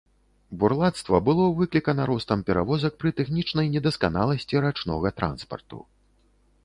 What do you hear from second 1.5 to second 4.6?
выклікана ростам перавозак пры тэхнічнай недасканаласці